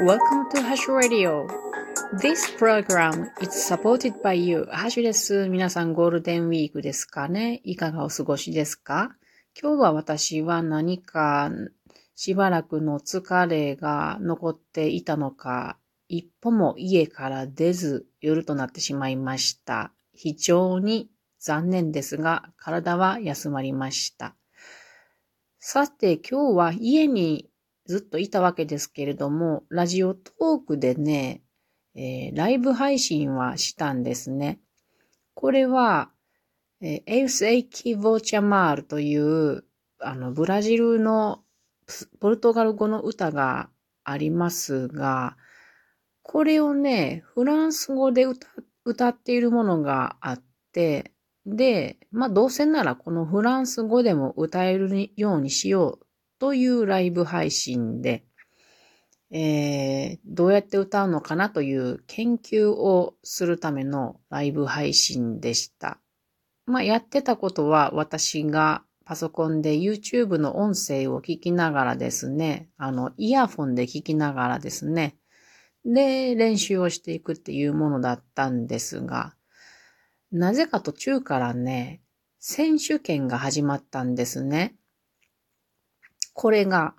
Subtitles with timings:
[0.00, 1.46] Welcome to Hash Radio.
[2.18, 4.66] This program is supported by you.
[4.70, 5.48] ハッシュです。
[5.48, 7.60] 皆さんゴールデンウィークですかね？
[7.62, 9.14] いかがお過ごしですか？
[9.60, 11.50] 今日は私は何か
[12.14, 15.76] しばらくの疲れが残っていたのか、
[16.08, 19.92] 一歩も家から出ず夜となってしまいました。
[20.14, 24.36] 非常に残念ですが、体は休まりました。
[25.58, 27.50] さて、今日は家に
[27.86, 31.42] ずっといたわけですけれども、ラジオトークでね、
[31.94, 34.60] えー、ライブ配信はしたんですね。
[35.34, 36.10] これは、
[36.80, 39.64] え、エウス・エイキ・ボーチャマールという、
[40.00, 41.44] あの、ブラジルの
[42.20, 43.70] ポルトガル語の歌が
[44.04, 45.36] ありますが、
[46.22, 48.48] これをね、フランス語で歌
[48.84, 50.42] 歌っているものがあっ
[50.72, 51.12] て、
[51.46, 56.06] で、まあどうせならこのフランス語でも歌えるようにしよう
[56.42, 58.24] というライブ配信で、
[59.30, 66.00] えー、どうやって歌うのかなという研究をするためのライブ配信でした。
[66.66, 75.14] まあ、やってたことは私がパソコンで YouTube の音声を聞きながらですね、あの、イヤフォンで聞きながらですね、
[75.84, 79.36] で、練習をしていくっていうものだったんですが、
[80.32, 82.02] なぜか途中からね、
[82.40, 84.74] 選手権が始まったんですね。
[86.32, 86.94] これが、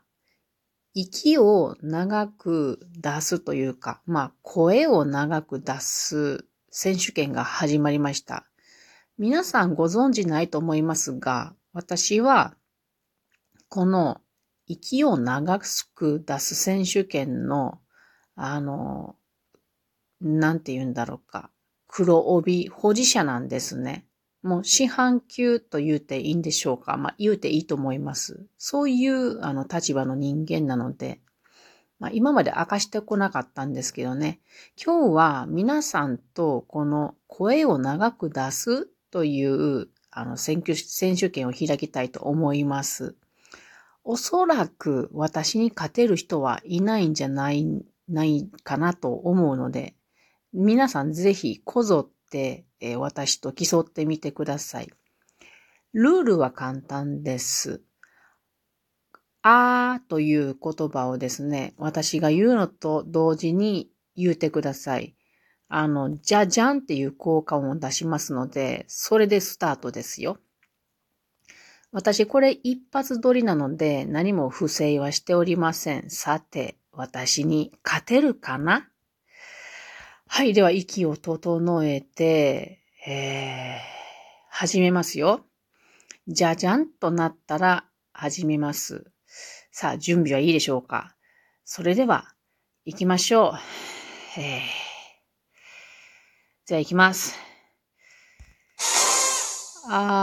[0.93, 8.45] 息を長く出すというか、まあ、声を長く出す選手権が始まりました。
[9.17, 12.55] 皆さんご存知ないと思いますが、私は、
[13.69, 14.21] この
[14.67, 15.59] 息を長
[15.95, 17.79] く出す選手権の、
[18.35, 19.15] あの、
[20.21, 21.49] なんて言うんだろうか、
[21.87, 24.07] 黒帯保持者なんですね。
[24.43, 26.97] もう四半球と言うていいんでしょうか。
[26.97, 28.45] まあ言うていいと思います。
[28.57, 31.21] そういうあの立場の人間なので、
[31.99, 34.41] まあ今まで明かしてこなかったんですけどね、
[34.83, 43.15] 今日は皆さんとこの声を長く出すというあの選挙、選手権を開きたいと思います。
[44.03, 47.65] おそらく私に勝てる人はいないんじゃない、
[48.09, 49.95] ないかなと思うので、
[50.51, 54.89] 皆さんぜひこぞっ、えー、私と競ってみてください。
[55.93, 57.81] ルールは簡単です。
[59.41, 65.15] あーという言葉をですね、私が言うのと同時に言うてください。
[65.67, 70.37] あの、じゃじゃんっていう効果音を出しますので、それでスタートですよ。
[71.91, 76.09] 私これ一発撮りなので何も不正はしておりません。
[76.09, 78.89] さて、私に勝てるかな？
[80.35, 80.53] はい。
[80.53, 83.77] では、息を整えて、えー、
[84.49, 85.45] 始めますよ。
[86.27, 89.11] じゃじゃんとなったら始めます。
[89.71, 91.15] さあ、準備はいいでしょうか
[91.63, 92.33] それでは、
[92.83, 93.53] 行きましょ
[94.35, 94.39] う。
[94.39, 94.63] え、
[96.65, 97.37] じゃあ行きます。
[99.87, 100.22] あー、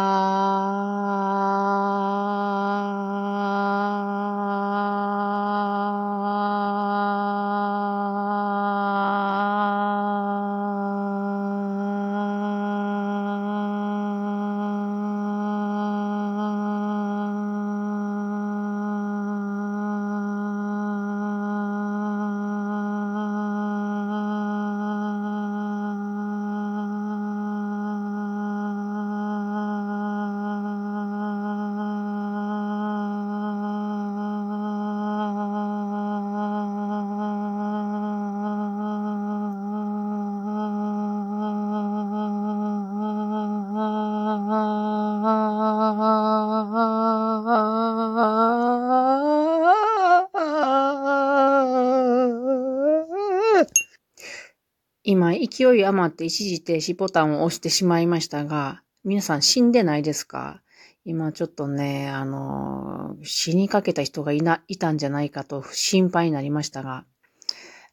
[55.03, 60.61] 今、勢い余って一時停止ボタンを押してしまいましたが、皆さん死んでないですか？
[61.06, 67.06] 今ちょっとね、あの、死にかけた人がいな、いたんじゃないかと心配になりましたが、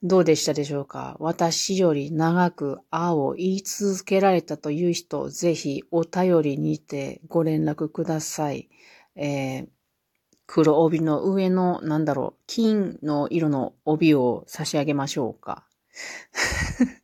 [0.03, 1.15] どうでしたでしょうか？
[1.21, 8.69] 私より長くあを言い続けられたという人、ぜひお便りにてご連絡ください。
[9.15, 9.67] えー、
[10.45, 15.63] 黒帯の上の、なんだろう、金の色の帯を差し上げましょうか。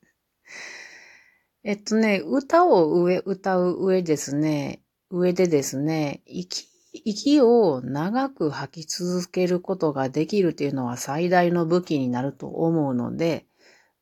[1.64, 13.48] えっとね、歌を上、歌う上ですね、上でですね、息、息を長く吐き続けることができるというのは最大の武器になると思うので、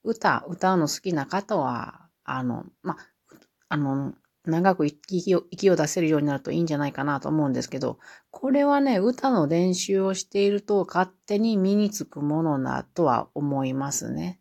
[0.03, 2.97] 歌、歌うの好きな方は、あの、ま、
[3.69, 7.99] あの、長く息を息を出せるようになるといいんじゃないかなと思うんですけど、
[8.31, 14.40] これはね、歌の練習をしていると勝手に身につくものだとは思いますね。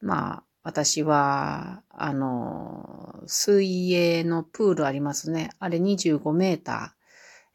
[0.00, 5.50] まあ、私は、あの、水泳のプールありますね。
[5.58, 6.94] あれ25メータ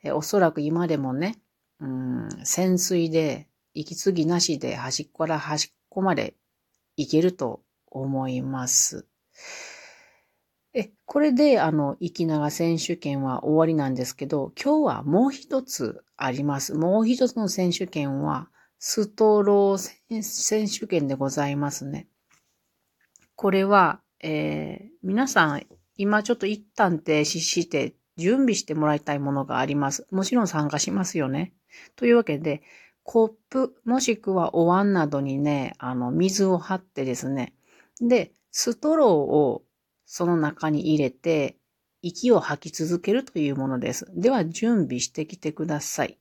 [0.03, 0.07] ー。
[0.09, 1.39] えおそらく今でもね、
[1.79, 6.35] うん、潜水で息継ぎなしで端っこから端っこまで
[6.97, 9.07] 行けると思います。
[10.73, 16.73] え、これで、あの、き長選手権は終わりなんですけど、今日はもう一つあります。
[16.73, 18.49] もう一つの選手権は、
[18.79, 22.07] ストロー選手権でございますね。
[23.43, 25.63] これは、えー、皆さん、
[25.97, 30.07] 今ちょっと一旦停止して準備してもらいたいものがあります。
[30.11, 31.51] もちろん参加しますよね。
[31.97, 32.61] というわけで、
[33.03, 37.53] コップ、もしくはお椀などにね、あの、水を張ってですね。
[37.99, 39.63] で、ストローを
[40.05, 41.57] その中に入れて、
[42.01, 44.07] 息を吐き続けるというものです。
[44.15, 46.17] では、準備してきてください。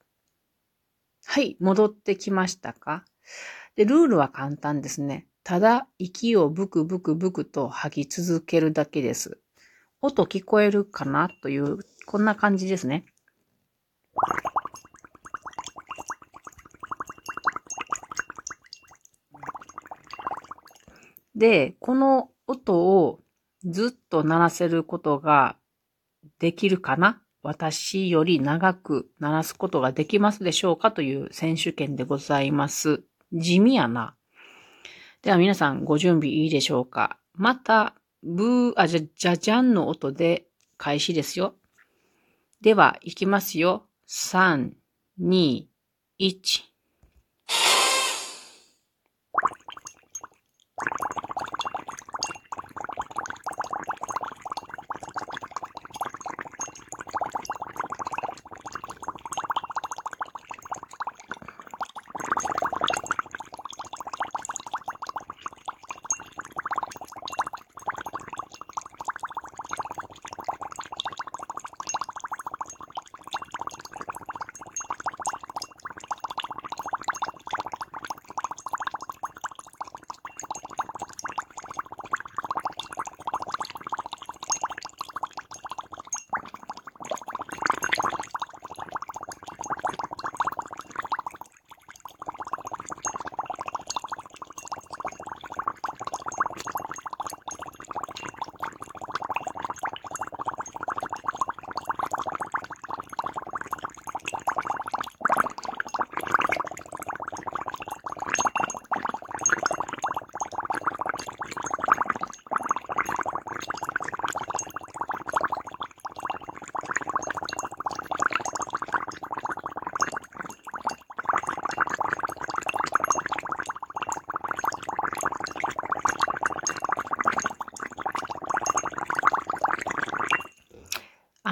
[1.27, 3.05] はい、戻ってきましたか？
[3.77, 5.29] で、ルールは簡単ですね。
[5.45, 9.39] ただ、息をブクブクブクと吐き続けるだけです。
[10.01, 13.05] 音聞こえるかなという、こんな感じですね。
[21.35, 23.21] で、この音を
[23.65, 25.57] ずっと鳴らせることが
[26.39, 27.21] できるかな？
[27.43, 30.93] 私より長く鳴らすことができますでしょうか？
[30.93, 33.03] という選手権でございます。
[33.33, 34.15] 地味やな。
[35.23, 40.47] では皆さんご準備いいでしょうかまた、ブー、あ、じゃ、じゃじゃんの音で
[40.77, 41.55] 開始ですよ。
[42.61, 43.87] では、いきますよ。
[44.09, 44.73] 3、
[45.21, 45.67] 2、
[46.19, 46.72] 1。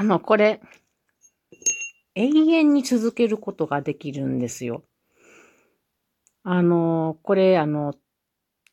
[0.00, 0.62] あの、これ、
[2.14, 4.82] 永遠に続けることができるんですよ。
[6.43, 7.93] あの、これ、あの、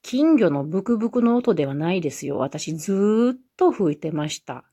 [0.01, 2.37] 金魚のブクブクの音ではないですよ。
[2.37, 4.63] 私ずーっと吹いてました。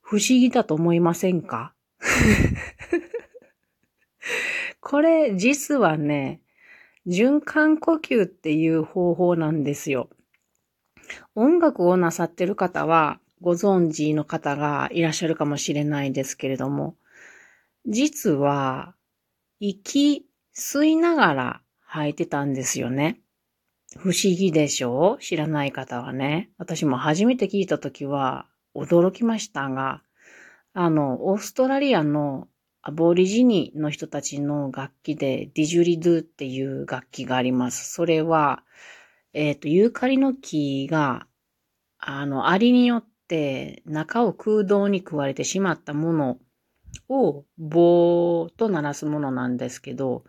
[0.00, 1.72] 不思議だと思いませんか？
[4.80, 6.40] これ、実はね、
[7.06, 10.10] 循環呼吸っていう方法なんですよ。
[11.36, 16.96] 音楽をなさってる方は、ご存知の方がいらっしゃるかもしれないですけれども、
[17.86, 18.94] 実は、
[19.60, 23.20] 息吸いながら吐いてたんですよね。
[23.96, 25.22] 不思議でしょう？
[25.22, 26.50] 知らない方はね。
[26.58, 30.02] 私も初めて聞いたときは驚きましたが、
[30.74, 32.48] あの、オーストラリアの
[32.82, 37.92] アボリジニの人たちの楽器でディジュリドゥっていう楽器があります。
[37.92, 38.62] それは、
[39.32, 41.26] えっ、ー、と、ユーカリの木が、
[41.98, 46.38] あの、アリによってって中を空洞に食われてしまったもの
[47.08, 50.22] を棒と鳴らすものなんですけど、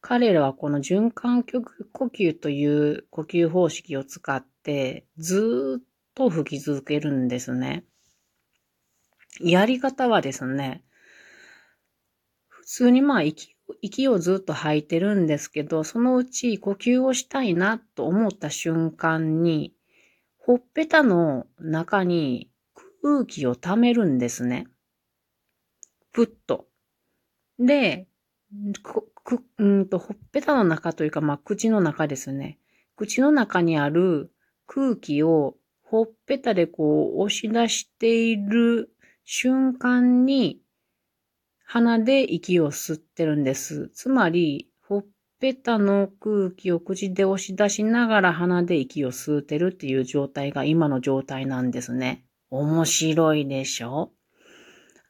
[0.00, 1.58] 彼らはこの循環呼
[2.06, 5.84] 吸という呼吸方式を使ってずっ
[6.14, 7.84] と吹き続けるんですね。
[9.40, 10.84] やり方はですね、
[12.48, 19.74] 普通にまあ息息をずっと吐いてるんですけど、そのうち呼吸をしたいなと思った瞬間に、
[20.46, 22.50] ほっぺたの中に
[23.02, 24.66] 空気を溜めるんですね。
[26.12, 26.66] ぷっと。
[27.58, 28.06] で、
[28.82, 32.58] く、うんと、ほっぺたの中というか、まあ、口の中ですね。
[32.94, 34.32] 口の中にある
[34.66, 38.90] 空気をほっぺたでこう押し出している
[39.24, 40.60] 瞬間に
[41.64, 43.88] 鼻で息を吸ってるんです。
[43.94, 44.68] つまり、
[45.44, 52.24] ほっぺたの空気を口で押し出しながら鼻で息を吸ってるっていう状態が今の状態なんですね。
[52.48, 54.10] 面白いでしょ？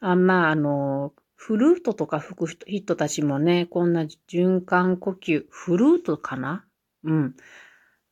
[0.00, 6.64] あ、まあ、あの、フルートとか吹く人たちもね、こんな循環呼吸、フルートかな？
[7.04, 7.36] うん。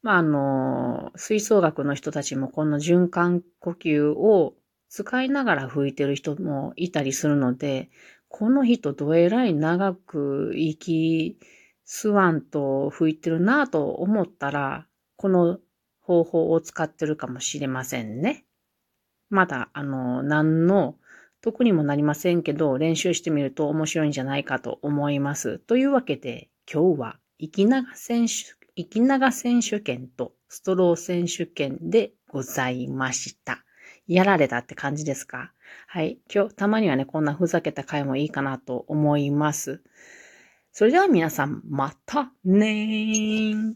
[0.03, 4.55] まあ、あの、吹奏楽の人たちもこの循環呼吸を
[4.89, 7.91] 使いながら吹いてる人もいたりするので、
[8.29, 11.37] この人どえらい長く息
[11.95, 15.59] 吸わんと吹いてるなぁと思ったら、この
[16.01, 18.47] 方法を使ってるかもしれませんね。
[19.29, 20.97] まだ、あの、何の
[21.43, 25.59] 得にもなりませんけど、練習してみると面白いんじゃないかと思います。
[25.59, 28.33] というわけで、今日は、息長選手、
[28.75, 33.65] 息長選手権とストロー選手権でございました。
[34.07, 35.53] やられたって感じですか？
[35.87, 36.19] はい。
[36.35, 39.83] 今日、たまにはね、こんなふざけた回もいいかなと思います。
[40.73, 43.75] それでは皆さん、またねー。